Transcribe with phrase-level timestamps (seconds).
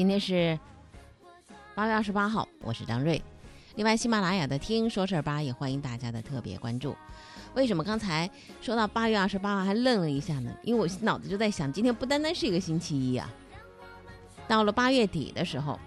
[0.00, 0.58] 今天是
[1.74, 3.22] 八月二十八号，我是张瑞。
[3.74, 6.96] 另外，喜马拉雅的“听说事儿吧”也欢迎大家的特别关注。
[7.52, 8.30] 为什么刚才
[8.62, 10.50] 说到八月二十八号还愣了一下呢？
[10.62, 13.30] 因为我脑子就在想，今天不单单是一个星期一啊，
[14.48, 15.78] 到了八月底的时候，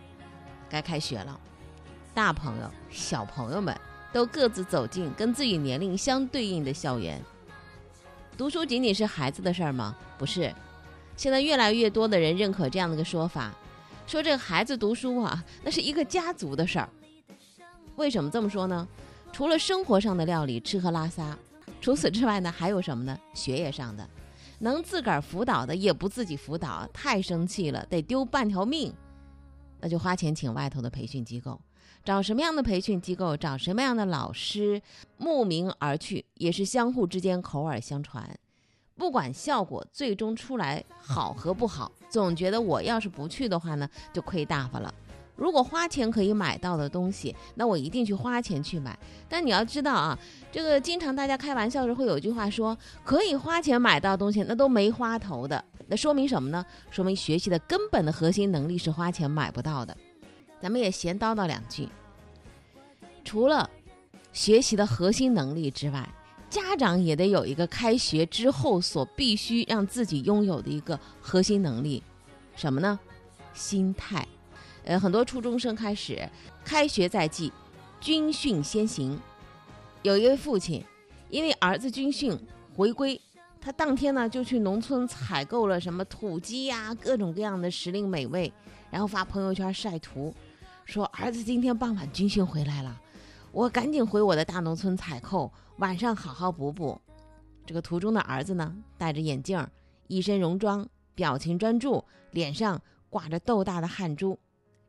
[0.70, 1.40] 该开学了，
[2.14, 3.76] 大朋友、小朋友们
[4.12, 7.20] 都各自走进跟自己年龄相对应的校园。
[8.38, 9.96] 读书仅仅是孩子的事儿吗？
[10.20, 10.54] 不是，
[11.18, 13.52] 现在越来越多的人认可这样的一个说法。
[14.06, 16.90] 说这个孩子读书啊，那是一个家族的事儿。
[17.96, 18.88] 为什么这么说呢？
[19.32, 21.38] 除了生活上的料理，吃喝拉撒，
[21.82, 23.18] 除此之外呢，还有什么呢？
[23.34, 24.08] 学业上的，
[24.60, 28.94] 能自个儿辅导的也不自己辅导，太生气了，得丢半条命。
[29.80, 31.60] 那就花钱请外头的培训机构，
[32.06, 34.82] 找什么样的培训机构，找什么样的老师，
[35.18, 38.38] 慕名而去，也是相互之间口耳相传。
[38.96, 44.94] 不管效果最终出来好和不好，总觉得我要是不去的话呢，就亏大发了。
[45.36, 48.98] 如果花钱可以买到的东西，那我一定去花钱去买。
[49.28, 50.18] 但你要知道啊，
[50.52, 55.64] 这个经常大家开玩笑时会有句话说，可以花钱买到东西，那都没花头的。
[55.88, 56.64] 那说明什么呢？
[56.92, 59.98] 说明学习的根本的核心能力是花钱买不到的。
[60.62, 61.90] 咱们也闲叨叨两句，
[63.26, 63.68] 除了
[64.32, 66.08] 学习的核心能力之外。
[66.54, 72.04] 家长也得有一个开学之后所必须让自己拥有的一个核心能力，
[72.56, 73.00] 什么呢？
[73.56, 74.24] 心态。
[74.84, 76.30] 呃，很多初中生开始，
[76.64, 77.52] 开学在即，
[78.00, 79.20] 军训先行。
[80.04, 80.86] 有一位父亲，
[81.32, 82.38] 因为儿子军训
[82.76, 83.20] 回归，
[83.60, 88.54] 他当天呢就去农村采购了什么土鸡呀，各种各样的时令美味，
[88.92, 90.32] 然后发朋友圈晒图，
[90.86, 93.02] 说儿子今天傍晚军训回来了。
[93.54, 97.00] 我赶紧回我的大农村采购，晚上好好补补。
[97.68, 99.66] 这个途中的儿子呢，戴着眼镜，
[100.08, 104.40] 一身戎装，表情专注，脸上挂着豆大的汗珠。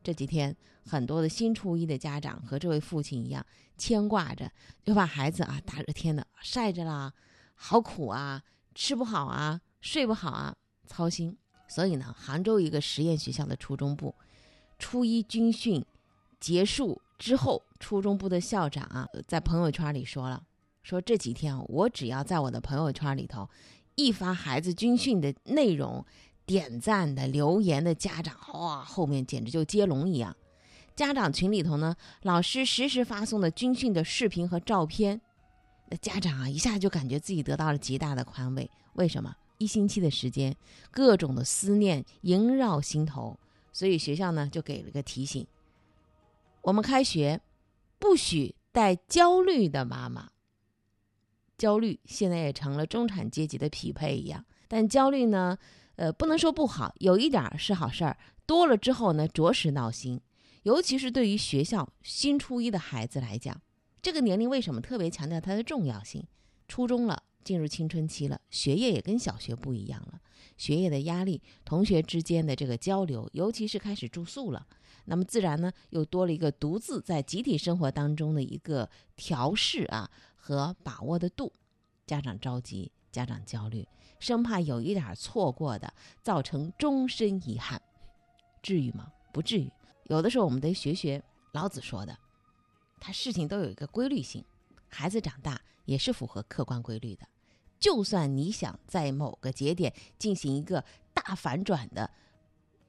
[0.01, 3.45] 这几天，很多的新初一的家长和这位父亲一样，
[3.77, 4.51] 牵挂着，
[4.83, 7.13] 就把孩子啊，大热天的晒着啦，
[7.53, 8.41] 好苦啊，
[8.73, 10.55] 吃不好啊，睡不好啊，
[10.87, 11.37] 操心。
[11.67, 14.15] 所以呢，杭州一个实验学校的初中部，
[14.79, 15.85] 初一军训
[16.39, 16.99] 结束。
[17.17, 20.43] 之后，初中部的校长啊，在朋友圈里说了，
[20.83, 23.49] 说这几天，我只要在我的朋友圈里头
[23.95, 26.05] 一发孩子军训的内容，
[26.45, 30.35] 点赞的、留言的家长哇，后面简直就接龙一样。
[30.95, 35.19] 家长群里头呢，老师实时发送的军训的视频和照片，
[35.89, 38.69] 那家长啊，一下就感觉自己得到了极大的宽慰。
[38.93, 39.35] 为什么？
[39.57, 40.55] 一星期的时间，
[40.91, 43.39] 各种的思念萦绕心头，
[43.71, 45.47] 所以学校呢就给了个提醒。
[46.61, 47.39] 我们开学，
[48.05, 50.29] 不许带焦虑的妈妈。
[51.57, 55.57] 焦虑现在也成了中产阶级的匹配一样，但焦虑呢，
[55.95, 58.15] 呃，不能说不好，有一点是好事儿。
[58.45, 60.21] 多了之后呢，着实闹心，
[60.61, 63.59] 尤其是对于学校新初一的孩子来讲，
[64.03, 66.23] 这个年龄为什么特别强调它的重要性？
[66.67, 70.21] 初中了，进入青春期了，学业也跟小学不一样了，
[70.57, 74.67] 学业的压力，同学之间的这个交流，尤其是开始住宿了。
[75.05, 81.53] 那么自然呢，又多了一个独自在集体生活当中的一个调试啊和把握的度，
[82.05, 83.87] 家长着急，家长焦虑，
[84.19, 87.81] 生怕有一点错过的造成终身遗憾，
[88.61, 89.11] 至于吗？
[89.31, 89.71] 不至于。
[90.05, 91.23] 有的时候我们得学学
[91.53, 92.17] 老子说的，
[92.99, 94.43] 他事情都有一个规律性，
[94.87, 97.27] 孩子长大也是符合客观规律的。
[97.79, 100.83] 就算你想在某个节点进行一个
[101.13, 102.09] 大反转的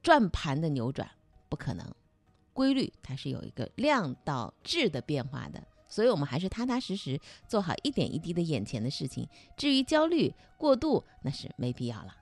[0.01, 1.09] 转盘的扭转，
[1.49, 1.85] 不可能。
[2.57, 9.29] 规律它是有一个量到质的变化的，所以我们还是踏踏实实做好一点一滴的眼前的事情。
[9.55, 12.15] 至于焦虑过度，那是没必要了。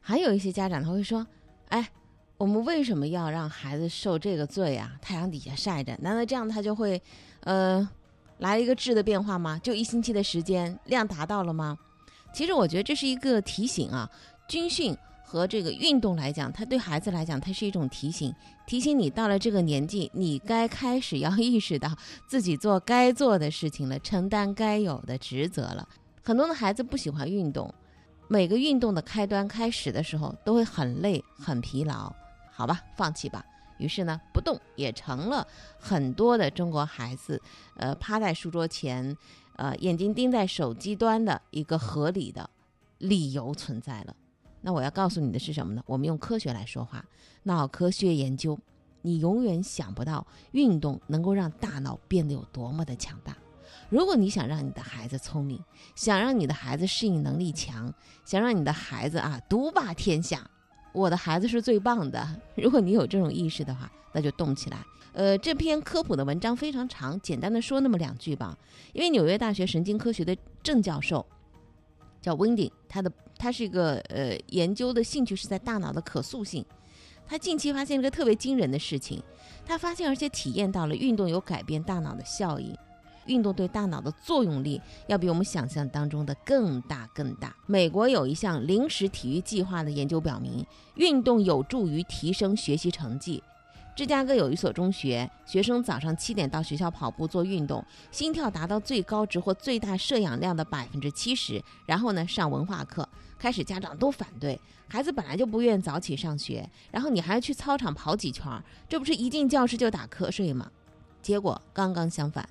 [0.00, 1.26] 还有一些家长他会说
[1.68, 1.90] ：“哎，
[2.38, 4.96] 我们为什么要让孩子受这个罪啊？
[5.02, 7.02] 太阳底下晒着，难道这样他就会，
[7.40, 7.86] 呃？”
[8.38, 9.60] 来了一个质的变化吗？
[9.62, 11.76] 就一星期的时间，量达到了吗？
[12.32, 14.08] 其实我觉得这是一个提醒啊。
[14.48, 18.34] 军训和这个运动来讲，它对孩子来讲，它是一种提醒，
[18.66, 21.94] 提醒你到了这个年纪，你该开始要意识到
[22.26, 25.86] 自己做该做的事情了，承担该有的职责了。
[26.22, 27.72] 很多的孩子不喜欢运动，
[28.28, 32.10] 每个运动的开端开始的时候都会很累、很疲劳，
[32.50, 33.44] 好吧，放弃吧。
[33.78, 35.46] 于是呢，不动也成了
[35.78, 37.40] 很多的中国孩子，
[37.76, 39.16] 呃，趴在书桌前，
[39.56, 42.48] 呃，眼睛盯在手机端的一个合理的
[42.98, 44.14] 理由存在了。
[44.60, 45.82] 那我要告诉你的是什么呢？
[45.86, 47.04] 我们用科学来说话，
[47.44, 48.58] 脑科学研究，
[49.02, 53.36] 你永远想不到运动能够让大脑变得有多么的强大。
[53.88, 55.62] 如果你想让你的孩子聪明，
[55.94, 57.94] 想让你的孩子适应能力强，
[58.24, 60.50] 想让你的孩子啊独霸天下，
[60.98, 62.26] 我的孩子是最棒的。
[62.56, 64.78] 如果你有这种意识的话，那就动起来。
[65.12, 68.56] 呃，这篇科普的文章非常长，简单的说那么两句吧。
[68.92, 71.24] 因为纽约大学神经科学的郑教授
[72.20, 76.64] 叫 Wendy，他的他是一个呃研究的兴趣是在大脑的可塑性。
[77.26, 79.22] 他近期发现了个特别惊人的事情，
[79.66, 82.76] 他发现而且体验到了运动有改变大脑的效应。
[83.28, 87.54] 运动对大脑的作用力要比我们想象当中的更大更大。
[87.66, 90.66] 美国有一项临时体育计划的研究表明，
[90.96, 93.42] 运动有助于提升学习成绩。
[93.94, 103.08] 芝加哥有一所中学，学生早上七点到学校跑步做运动，心跳达到最高值或最大摄氧量的百分之七十，然后呢上文化课。
[103.40, 108.44] 开始家长都反对，孩子本来就不愿早起上学，然后你还要去操场跑几圈，
[108.88, 110.70] 这不是一进教室就打瞌睡吗？
[111.20, 112.48] 结果刚刚相反。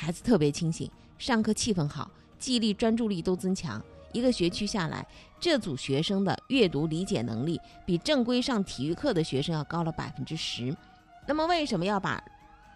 [0.00, 2.08] 孩子特别清醒，上课气氛好，
[2.38, 3.82] 记忆力、专注力都增强。
[4.12, 5.04] 一个学期下来，
[5.40, 10.74] 这组学生的阅读理解能力比正规上体育课的学生要高了百分之十。
[11.26, 12.22] 那么，为什么要把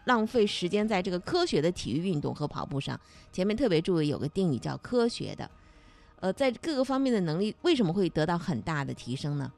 [0.07, 3.01] 浪费时间在这个科学的体育运动和跑步上？
[3.31, 5.49] 前面特别注意有个定语叫科学的，
[6.19, 9.53] 呃，在各个方面的能力为什么会得到很大的提升呢？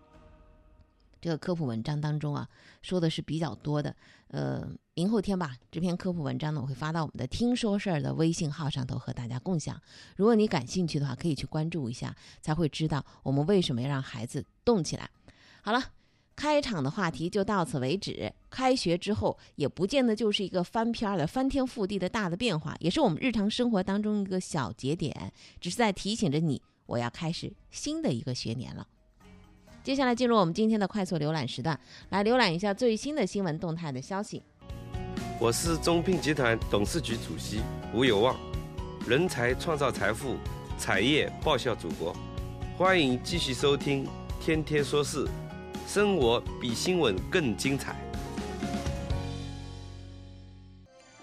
[1.18, 2.46] 这个科普文章当中啊，
[2.82, 3.96] 说的是比较多的。
[4.28, 9.80] 呃，明后天吧，这篇科普文章呢，我会发到我们的“听说事儿”的微信号上头和大家共享。
[10.14, 15.10] 如果你感兴趣的话，可以去关注一下，才会知道我们为什么要让孩子动起来。
[15.62, 15.82] 好了，
[16.36, 18.32] 开场的话题就到此为止。
[18.48, 28.86] 开学之后，也不见得就是一个翻篇儿的、翻天覆地的大的变化，也是我们日常生活当中一个小节点，只是在提醒着你，我要开始新的一个学年了。
[29.82, 31.78] 接下来进入我们今天的快速浏览时段，
[32.10, 34.42] 来浏览一下最新的新闻动态的消息。
[35.44, 37.60] 我是中聘集团董事局主席
[37.92, 38.34] 吴有望，
[39.06, 40.36] 人才创造财富，
[40.78, 42.16] 产业报效祖国，
[42.78, 44.06] 欢迎继续收听
[44.40, 45.26] 《天天说事》，
[45.86, 47.94] 生活比新闻更精彩。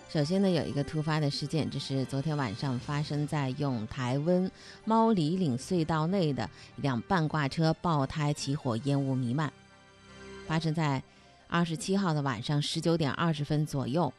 [0.08, 4.52] 首先呢，有一个突发的事件，这是昨天晚上发生在永台温
[4.86, 6.48] 猫里岭隧道内的
[6.78, 9.52] 一辆半挂车爆胎起火，烟雾弥漫。
[10.48, 11.02] 发生在
[11.52, 14.12] 二十七号的晚上十九点二十分左右。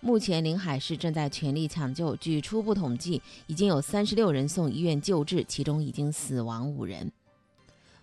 [0.00, 7.12] 目前临海市正在全力抢救，据初步统计，已经有三十六人送医院救治，其中已经死亡五人。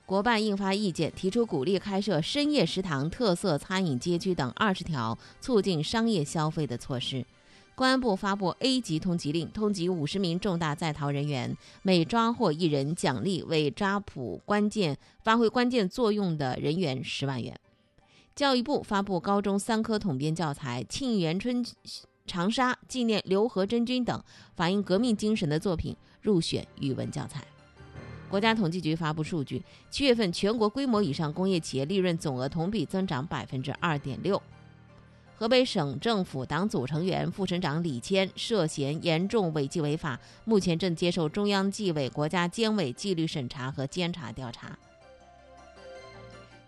[0.05, 7.25] 国办印发意见，提出鼓励开设深夜食堂、特色餐饮街区等二十条促进商业消费的措施。
[7.73, 17.59] 公安部发布 A 级通缉令，通缉五十名重大在逃人员，每抓获一人，奖励为抓捕关键发挥关键作用的人员十万元。
[18.39, 21.61] 教育部发布高中三科统编教材，《沁园春
[22.25, 24.23] 长沙》纪念刘和珍君等
[24.55, 27.43] 反映革命精神的作品入选语文教材。
[28.29, 34.41] 国家统计局发布数据，七月份全国规模以上工业企业利润总额同比增长百分之二点六。
[35.35, 44.79] 河北省政府党组成员、副省长李谦涉嫌严重违纪违法，目前正接受中央纪委国家监委纪律审查和监察调查。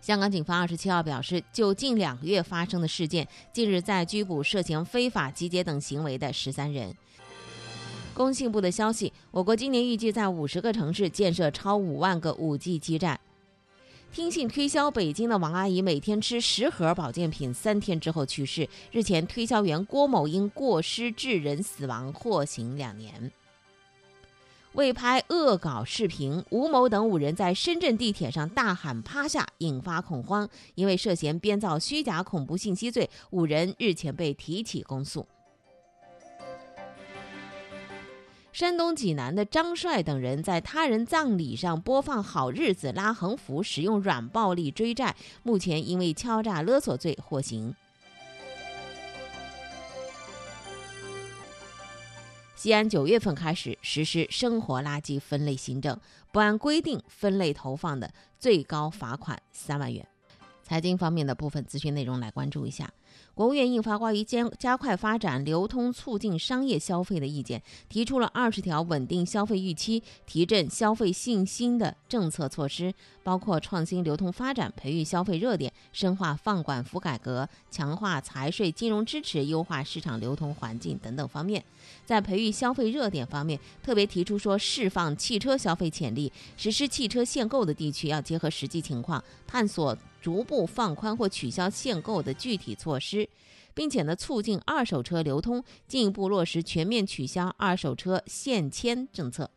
[0.02, 6.92] 香港警方二十七号表示，就近两个月发生的事件，近日在拘捕涉嫌非法集结等行为的十三人。
[8.12, 13.20] 工信部的消息，我国今年预计在五十个城市建设超五万个五 G 基站。
[14.12, 18.68] 听信推销北京的王阿姨每天吃十盒保健品，三天之后去世。
[18.90, 23.30] 日前，推销员郭某因过失致人死亡，获刑两年。
[24.74, 30.48] 为拍恶搞视频，吴某等五人在深圳地铁上大喊“趴下”，引发恐慌。
[30.74, 35.26] 因为涉嫌编造虚假恐怖信息罪，五人日前被提起公诉。
[38.50, 47.74] 山东济南的张帅等人在他人葬礼上播放《好日子》拉横幅，使用软暴力追债，目前因为敲诈勒索罪获刑。
[52.62, 55.98] 西安九月份开始实施生活垃圾分类新政，
[56.30, 60.06] 不按规定分类投放的，最高罚款三万元。
[60.62, 62.88] 财经方面的部分资讯内容来关注一下。
[63.34, 81.64] 国务院印发关于加加快发展流通、促进商业消费的意见，提出了二十条稳定消费预期、提振消费信心的政策措施，包括创新流通发展、培育消费热点、深化放管服改革、强化财税金融支持、优化市场流通环境等等方面。
[82.04, 89.96] 在培育消费热点方面，特别提出说，释放汽车消费潜力，实施汽车限购的地区要结合实际情况，探索。
[90.22, 93.28] 逐步放宽或取消限购的具体措施，
[93.74, 99.50] 并且呢，促进二手车流通，进一步落实全面取消二手车限迁政策。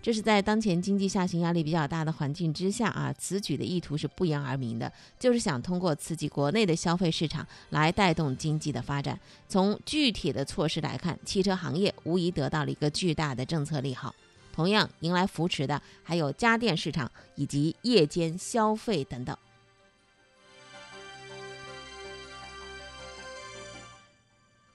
[0.00, 9.18] 这是在当前经济下行压力比较大的环境之下啊，此举的意图是不言而明的，就是想通过刺激国内的消费市场来带动经济的发展。
[9.48, 14.14] 从具体的措施来看，汽车行业无疑得到了一个巨大的政策利好。
[14.52, 19.36] 同样迎来扶持的还有家电市场以及夜间消费等等。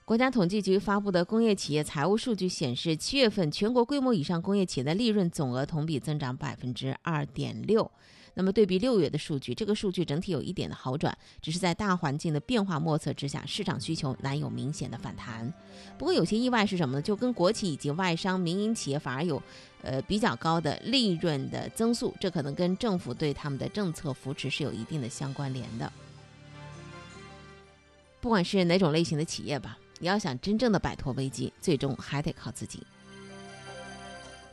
[0.05, 7.89] 国家统计局发布的工业企业财务数据显示，七月份全国规模以上工业企业的利润总额同比增长百分之二点六。
[8.33, 15.51] 那么对比六月的数据，这个数据整体有一点的好转，只是在大环境的变化莫测之下，市场需求难有明显的反弹。
[15.97, 17.01] 不过有些意外是什么呢？
[17.01, 19.41] 就跟国企以及外商、民营企业反而有，
[19.83, 25.89] 呃比较高的利润的增速，这可能跟政府对他们的政策扶持是有一定的相关联的。
[28.19, 29.77] 不管是哪种类型的企业吧。
[30.03, 32.83] 你要想真正的摆脱危机，最终还得靠自己。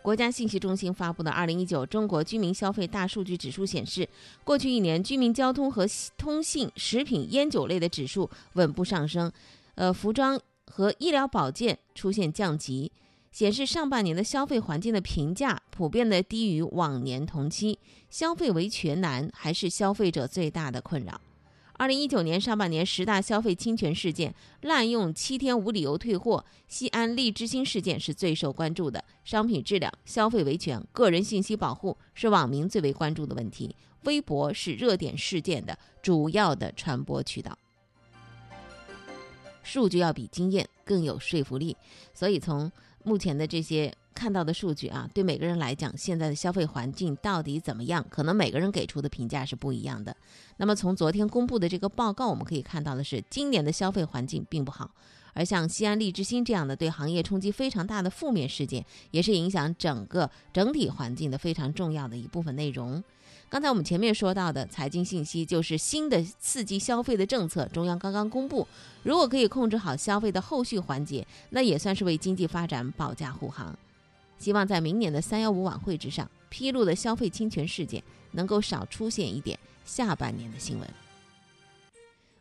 [0.01, 4.09] 国家信息中心发布的《二零一九中国居民消费大数据指数》显示，
[4.45, 5.85] 过去一年居民交通和
[6.17, 9.33] 通信、食品、烟酒类的指数稳步上升，
[9.75, 12.93] 呃，服装和医疗保健出现降级，
[13.33, 17.77] 显示上半年的消费环境的评价普遍的低于往年同期，
[18.09, 21.21] 消费维权难还是消费者最大的困扰。
[21.81, 29.03] 二零一九年上半年十大消费侵权事件，滥用七天无理由退货、西安利之星事件是最受关注的。
[29.25, 33.75] 商品质量、消费维权、个人信息保护是网民最为关注的问题。
[34.03, 37.59] 微博是热点事件的主要的传播渠道。
[39.63, 41.75] 数据要比经验更有说服力，
[42.13, 42.71] 所以从
[43.05, 43.93] 目前的这些。
[44.13, 48.05] 看到的数据啊，对每个人来讲，现在的消费环境到底怎么样？
[48.11, 50.15] 可能每个人给出的评价是不一样的。
[50.59, 54.91] 那么从昨天公布的这个报告，我们可以看到的是，今年的消费环境并不好。
[55.33, 63.03] 而像西安利之星这样的对行业冲击非常大的负面事件，也是影响整个整体环境的非常重要的一部分内容。
[63.51, 68.65] 刚才我们前面说到的财经信息，就是新的刺激消费的政策，中央刚刚公布。
[69.03, 73.77] 如果可以控制好消费的后续环节，那也算是为经济发展保驾护航。
[74.39, 80.89] 希望在明年的三幺五晚会之上，披露的消费侵权事件能够少出现一点下半年的新闻。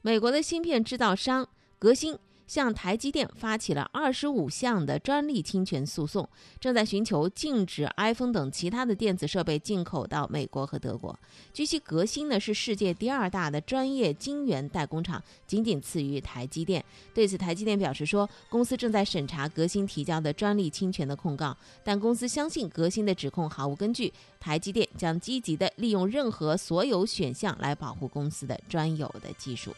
[0.03, 1.49] 美国的芯片制造商
[1.79, 2.15] 革新。
[2.49, 6.27] 向台积电发起了二十五项的专利侵权诉讼，
[6.59, 11.17] 正在寻求禁止 iPhone 等其他的电子设备进口到美国和德国。
[11.53, 16.83] 据悉，革新呢是世界第二大的专业晶圆代工厂，仅仅次于台积电。
[17.13, 24.11] 对此，台积电表示说，公司正在审查革新提交的专利侵权的控告，但公司相信革新的指控毫无根据。
[24.39, 29.75] 台积电将积极的利用任何所有选项来保护公司的专有的技术。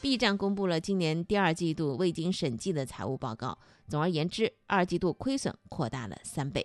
[0.00, 3.58] B 站公布了今年第二季度未经审计的财务报告。
[3.88, 6.64] 总而言之，二季度亏损扩大了三倍。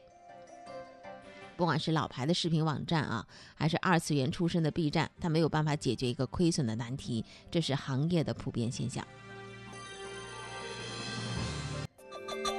[1.55, 9.05] 不管是老牌的视频网站啊，还是二次元出身的 B 站，它没有办法解决一个亏损的难题，这是行业的普遍现象。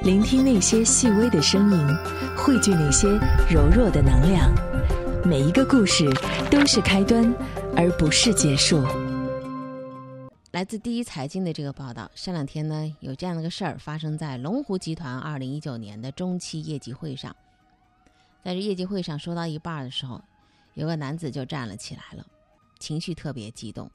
[0.02, 1.86] 聆听那些细微的声音，
[2.36, 3.08] 汇聚那些
[3.50, 4.52] 柔弱的能量。
[5.24, 6.08] 每一个故事
[6.50, 7.32] 都是开端，
[7.76, 8.84] 而不是结束。
[10.52, 17.34] 来自第一财经的这个报道，上两天呢有这样的个事儿发生在龙湖集团二零一九年的中期业绩会上，
[18.44, 20.22] 在这业绩会上说到一半的时候，
[20.74, 22.26] 有个男子就站了起来了，
[22.78, 23.90] 情绪特别激动，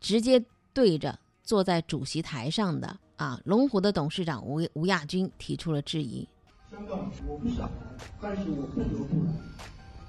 [0.00, 6.28] 直接对着坐在主席台上的啊龙湖的董事长吴吴亚军提出了质疑。
[6.70, 7.72] 香港我不想来，
[8.20, 9.32] 但是我不得不来。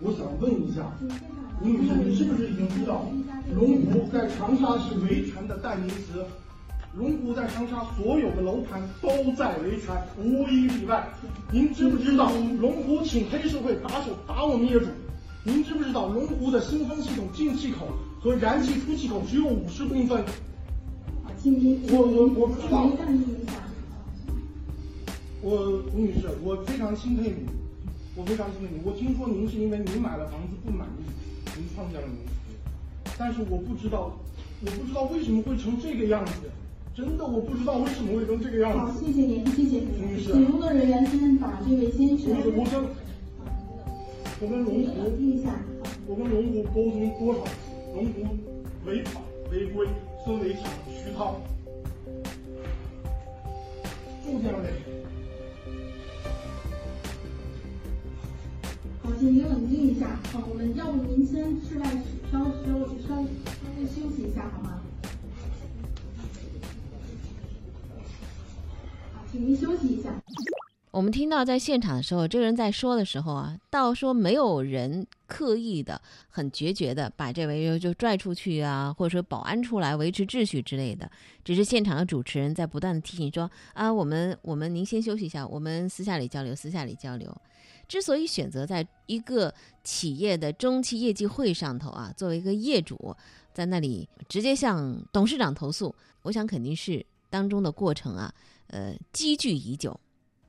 [0.01, 0.89] 我想问一下，
[1.62, 3.06] 吴女士，你是不是已经知道，
[3.53, 6.25] 龙湖在长沙是维权的代名词？
[6.96, 11.06] 龙湖在长沙所有的楼盘都在维权，无一例外。
[11.51, 14.86] 您知不知道，龙湖请黑社会打手打我们业主？
[15.44, 17.89] 您知不知道，龙湖的新风系统进气口
[18.22, 20.24] 和燃气出气口只有五十公分？
[21.44, 22.89] 我我我不知道。
[25.41, 27.46] 我吴女士，我非常钦佩你。
[28.20, 28.82] 我非常敬佩你。
[28.84, 31.04] 我听说您是因为您买了房子不满意，
[31.56, 32.08] 您创建了
[33.18, 34.12] 但是我不知道
[34.60, 36.52] 我不知道为什么会成这个样子，
[36.94, 42.84] 真的我不知道为什么会成这个样子好，谢谢您，谢谢您女士请工作人员先把这位先生我跟
[44.42, 45.56] 我跟龙湖，一下。
[46.08, 47.52] 我跟龙湖沟通多少次，
[47.94, 48.36] 龙湖
[48.86, 49.22] 违法
[49.52, 49.88] 违规，
[50.26, 51.36] 孙伟强徐涛，
[54.26, 54.58] 就这样
[59.20, 60.18] 请您冷静一下。
[60.32, 61.86] 好，我们要不您先室外
[62.32, 63.22] 稍稍稍稍稍
[63.78, 64.80] 微休息一下好吗？
[69.14, 70.10] 好，请您休息一下。
[70.92, 81.12] 我们听到在现场的时候，这个人在说的时候啊，倒说没有人刻意的、很决绝的把这位就拽出去啊，或者说保安出来维持秩序之类的，
[81.44, 87.36] 只是现场的主持人在不断的提醒说啊，我们我们您先休息一下，我们私下里交流，私下里交流。
[87.89, 89.53] 之所以选择在一个
[89.84, 93.13] 企业的中期业绩会上头啊，作为一个业主，
[93.51, 98.34] 在那里直接向董事长投诉，我想肯定是当中的过程啊，
[98.67, 100.00] 呃，积聚已久。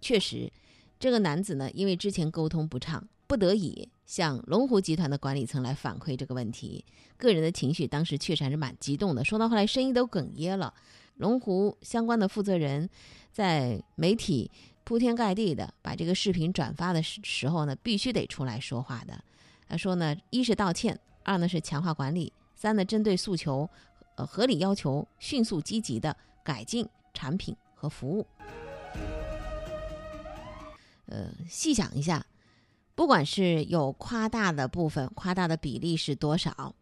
[0.03, 0.53] 确实，
[0.99, 6.85] 这个男子呢，因为之前沟通不畅，不得已向龙湖集团的管理层来反馈这个问题。
[7.17, 10.75] 个人的情绪当时确实还是蛮激动的，说到后来声音都哽咽了。
[11.17, 12.89] 龙湖相关的负责人
[13.31, 14.51] 在媒体
[14.85, 19.23] 铺天盖地的把这个视频转发的时时候呢，必须得出来说话的。
[19.69, 23.69] 他说呢，一是道歉，二呢是强化管理，三呢针对诉求，
[24.17, 28.27] 呃合理要求，迅速积极的改进产品和服务。
[31.07, 32.27] 呃，细想一下，
[32.97, 36.75] 不管是有夸大的部分，夸大的比例是多少，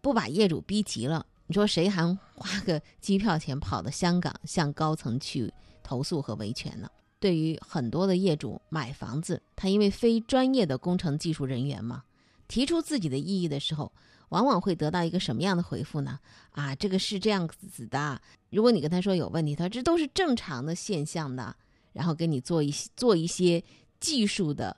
[0.00, 5.52] 不把业主逼急了，你说谁还花个机票钱跑到香港向高层去
[5.84, 6.90] 投诉和维权呢？
[7.22, 12.02] 对于很多的业主买房子，他因为非专业的工程技术人员嘛，
[12.48, 13.92] 提出自己的异议的时候，
[14.30, 16.18] 往往会得到一个什么样的回复呢？
[16.50, 18.20] 啊，这个是这样子的。
[18.50, 21.54] 如果你跟他说有问题，他说这都是正常的现象的。
[21.92, 23.62] 然后给你做一些做一些
[24.00, 24.74] 技术的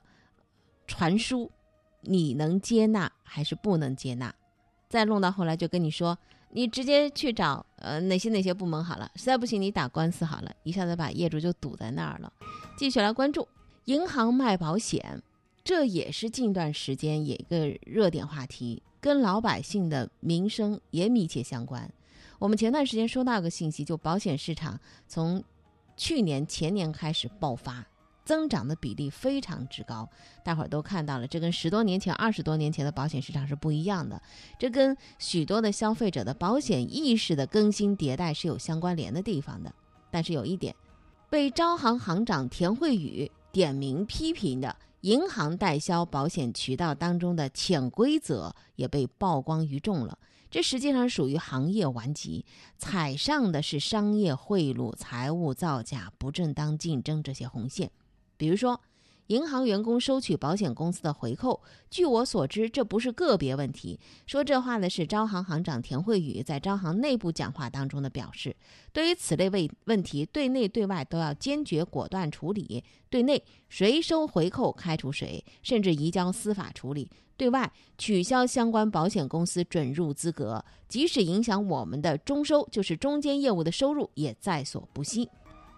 [0.85, 1.49] 传输，
[2.01, 4.35] 你能接纳还是不能接纳？
[4.89, 6.17] 再弄到后来就跟你说，
[6.55, 12.31] 你直接去找呃哪些哪些部门好了，实在不行你打官司好了，一下子把业主就堵在那儿了。
[12.77, 13.45] 继续来关注
[13.83, 15.21] 银行卖保险，
[15.65, 21.91] 这也是近段时间也一个热点话题，跟老百姓的民生也密切相关。
[22.39, 25.43] 我们前段时间收到个信息，就保险市场从
[25.97, 27.85] 去年前年开始爆发，
[28.25, 30.09] 增长的比例非常之高。
[30.43, 34.21] 大伙儿都看到了，这跟十多年前、二十多年前的保险市场是不一样的。
[34.59, 39.73] 这跟许多的消费者的保险意识的更新迭代是有相关联的地方的。
[40.11, 40.75] 但是有一点，
[41.29, 50.17] 被招行行长田慧宇点名批评的银行代销保险渠道当中的潜规则也被曝光于众了。
[50.49, 52.45] 这实际上属于行业顽疾，
[52.77, 57.91] 踩上的是商业贿赂、财务造假、不正当竞争这些红线。
[58.37, 58.79] 比如说，
[59.27, 63.99] 银行员工收取保险公司的回扣，据我所知，这不是个别问题。
[64.27, 68.55] 说这话的是招行行长田慧宇在招行内部讲话当中的表示。
[68.93, 72.83] 对于此类问问题，对内对外都要坚决果断处理。
[73.09, 77.09] 对内，谁收回扣开除谁，甚至移交司法处理。
[77.37, 85.27] 对外取消相关保险公司准入资格，即使影响我们的中收，就是中间业务的收入，也在所不惜。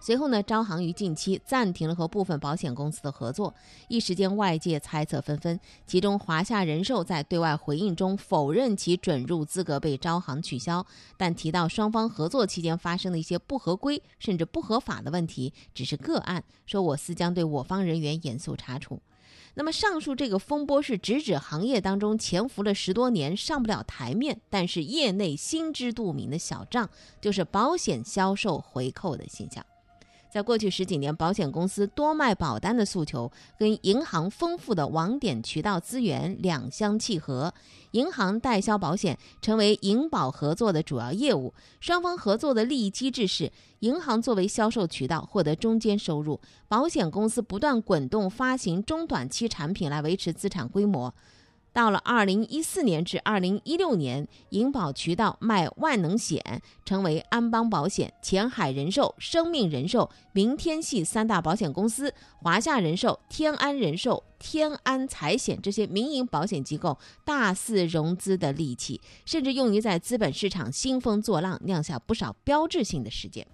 [0.00, 3.52] 随后呢，招行于近期暂停了和部分保险公司的合作，
[3.88, 5.58] 一时间外界猜测纷纷。
[5.86, 19.00] 其中，华夏人寿在对外回应中否认其准入资格被招行取消，但提到双方合作期间发生的一些不合规甚至不合法的问题只是个案，说我司将对我方人员严肃查处。
[19.54, 26.88] 那么，上述这个风波是直指行业当中潜伏了十多年、上不了台面，但是业内心知肚明的小账，
[27.20, 29.66] 就是保险销售回扣的现象。
[30.30, 37.52] 在过去十几年，保险公司多卖保单的诉求跟银行丰富的网点渠道资源两相契合，
[37.92, 41.54] 银行代销保险成为银保合作的主要业务。
[41.80, 46.38] 双方合作的利益机制是，银行作为销售渠道获得中间收入，
[46.68, 51.12] 保险公司不断滚动发行中短期产品来维持资产规模。
[51.78, 62.12] 到了二零一四年至二零一六年，银保渠道卖万能险，成为安邦保险、前海人寿、生命人寿、明天系三大保险公司，
[62.42, 73.46] 华夏人寿、天安人寿、天安财险这些民营保险机构大肆融资的利器，甚至用于在资本市场兴风作浪，酿下不少标志性的事件。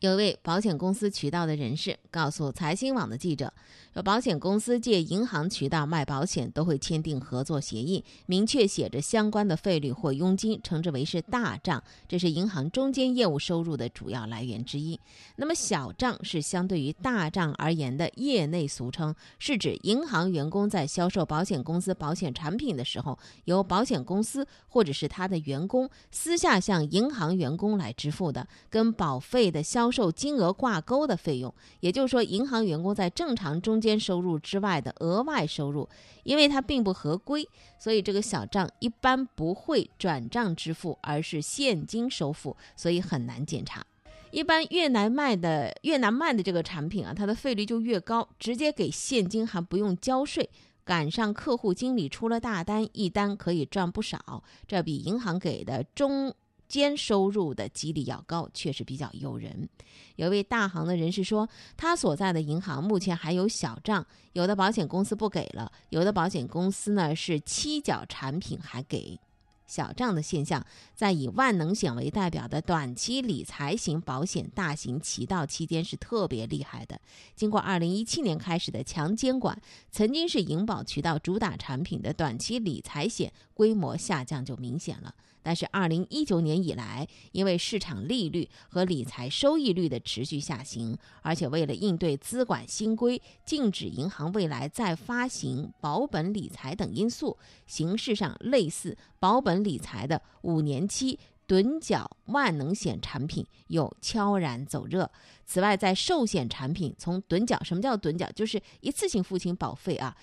[0.00, 3.52] 有一位保险公司渠道的人士告诉财新网的记者，
[3.92, 14.98] 说保险公司借银行渠道卖保险都会签订合作协议，明确写着相关的费率或佣金，称之为是大账，这是银行中间业务收入的主要来源之一。
[15.36, 35.88] 那么小账是相对于大账而言的业内俗称，是指银行员工在销售保险公司保险产品的时候，由保险公司或者是他的员工私下向银行员工来支付的，跟保费的销销售金额挂钩的费用，也就是说，银行员工在正常中间收入之外的额外收入，
[36.22, 37.44] 因为它并不合规，
[37.76, 43.84] 所以这个小账一般不会转账支付，而是现金收付，所以很难检查。
[44.30, 50.48] 一般越南卖的越南卖的这个产品啊，它的费率就越高，直接给现金还不用交税，
[50.84, 56.32] 赶上客户经理出了大单，一单可以赚不少，这比银行给的中。
[56.70, 59.68] 间收入的几率要高，确实比较诱人。
[60.14, 69.18] 有一位大行的人士说，他所在的银行目前还有小账，有的保险公司不给了，有的保险公司呢是期缴产品还给。
[69.66, 77.00] 小账的现象，在以万能险为代表的短期理财型保险大行其道期间是特别厉害的。
[77.36, 79.56] 经过二零一七年开始的强监管，
[79.92, 85.14] 曾经是银保渠道主打产品的短期理财险规模下降就明显了。
[85.42, 105.10] 但是，二零一九年以来，因为市场利率和理财收益率的持续下行，而且为了应对资管新规禁止银行未来再发行保本理财等因素，形式上类似保本理财的五年期趸缴万能险产品又悄然走热。
[105.46, 108.30] 此外，在寿险产品从趸缴，什么叫趸缴？
[108.32, 110.16] 就是一次性付清保费啊，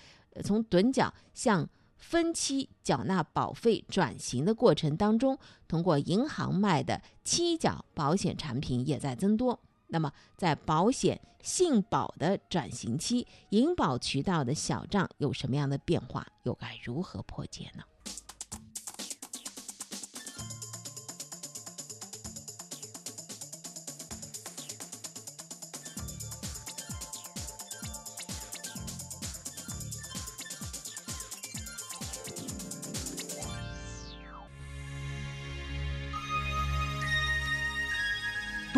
[0.44, 1.68] 从趸缴向。
[1.98, 9.58] 分期缴纳保费转型的过程当中，通过银行卖的期缴保险产品也在增多。
[9.88, 16.26] 那么，在保险信保的转型期，银保渠道的小账有什么样的变化？
[16.44, 17.82] 又该如何破解呢？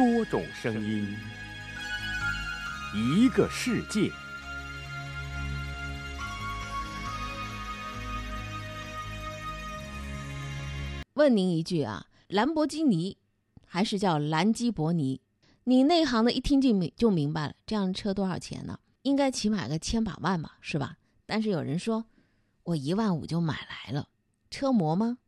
[0.01, 1.15] 多种声音，
[2.95, 4.11] 一个世界。
[11.13, 13.19] 问您一句啊，兰博基尼
[13.67, 15.21] 还是叫兰基博尼？
[15.65, 18.81] 你内行的一听就明就明白了，这辆车多少钱呢？
[19.03, 20.97] 应该起码个千把万吧，是吧？
[21.27, 22.07] 但是有人说，
[22.63, 24.09] 我一万五就买来了，
[24.51, 25.19] 车模吗？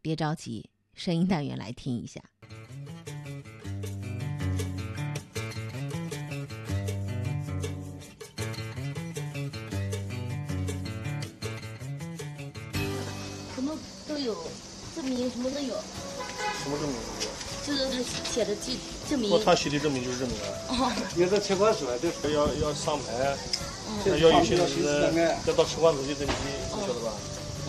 [0.00, 2.22] 别着急，声音单元来听一下。
[14.24, 14.36] 有
[14.94, 15.74] 证明，什么都有。
[16.62, 16.96] 什么证明？
[17.64, 18.74] 就是他写的证
[19.08, 19.44] 证明。
[19.44, 20.48] 他写的证明就是证明啊。
[20.68, 20.92] 哦。
[21.16, 21.88] 有的车管所
[22.22, 23.36] 都要要上牌，
[23.88, 24.82] 嗯要有些是
[25.46, 26.32] 要到车管所去登记，
[26.74, 27.12] 你晓得吧？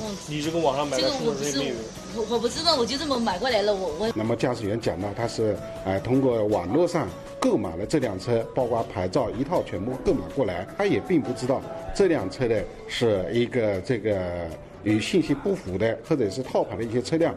[0.01, 0.17] 嗯。
[0.27, 1.75] 你这个网上买的是不是没有？
[2.15, 3.73] 我我不知道，我就这么买过来了。
[3.73, 4.11] 我我。
[4.15, 7.07] 那么驾驶员讲呢，他是呃通过网络上
[7.39, 11.61] 购买了这辆车，包括牌照一套全部购买过来，他也并不知道
[11.95, 14.49] 这辆车的是一个这个。
[14.83, 17.33] 与信息不符的，或者是套牌的一些车辆。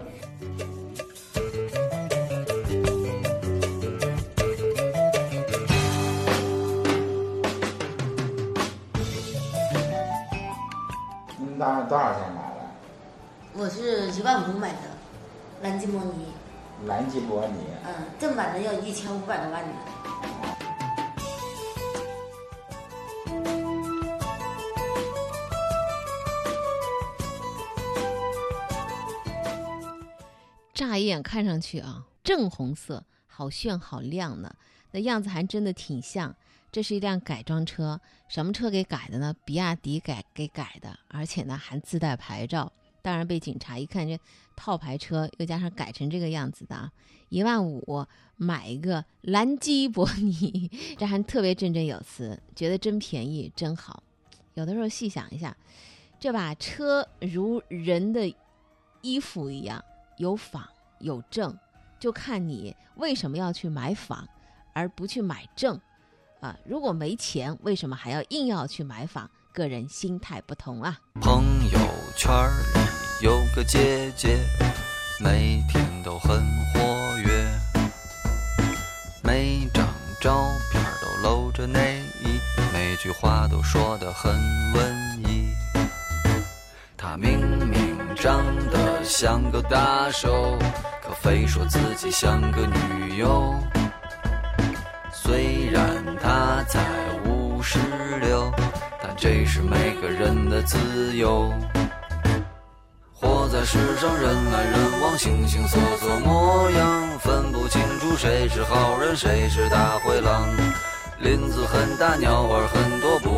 [11.38, 12.58] 你打多少钱买的？
[13.54, 14.78] 我是一万五买的，
[15.62, 16.26] 兰基摩尼。
[16.86, 17.54] 兰基摩尼。
[17.84, 19.72] 嗯，正版的要一千五百多万呢。
[30.88, 34.54] 乍一眼看上去啊，正红色，好炫好亮呢，
[34.92, 36.34] 那样子还真的挺像。
[36.70, 39.34] 这是一辆改装车，什么车给改的呢？
[39.44, 42.70] 比亚迪改给改的，而且呢还自带牌照。
[43.02, 44.18] 当然被警察一看，这
[44.54, 46.90] 套牌车又加上改成这个样子的，
[47.28, 48.04] 一万五
[48.36, 54.02] 买一个兰基博尼， 这还特别振振有词，觉得真便宜真好。
[54.54, 55.56] 有的时候细想一下，
[56.20, 58.34] 这把车如人的
[59.02, 59.82] 衣服一样。
[60.18, 60.66] 有仿
[60.98, 61.56] 有证，
[61.98, 64.26] 就看你为什么要去买房，
[64.72, 65.80] 而不去买证，
[66.40, 66.56] 啊！
[66.64, 69.30] 如果没钱，为什么还要硬要去买房？
[69.52, 70.98] 个人心态不同啊。
[71.20, 71.78] 朋友
[72.14, 72.30] 圈
[72.74, 74.38] 里有个姐姐，
[75.18, 77.46] 每天都很活跃，
[79.24, 79.88] 每张
[80.20, 82.38] 照片都露着内衣，
[82.72, 84.34] 每句话都说得很
[84.74, 85.48] 文艺。
[86.98, 87.85] 他明明
[88.16, 90.56] 长得像个大手，
[91.02, 93.54] 可非说自己像个女友。
[95.12, 96.82] 虽然他才
[97.26, 97.78] 五十
[98.20, 98.50] 六，
[99.02, 101.52] 但这是每个人的自由。
[103.12, 110.48] 活在世上，人来人往，形形色色模样，分不清楚谁是好人，谁是大灰狼。
[111.20, 112.95] 林子很大，鸟儿很，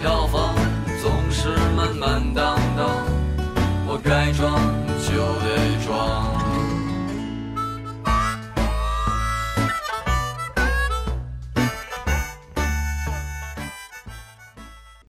[0.00, 0.54] 票房
[1.02, 3.04] 总是满满当当，
[3.86, 4.77] 我改装。